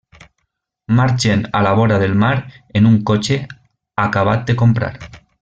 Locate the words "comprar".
4.65-4.93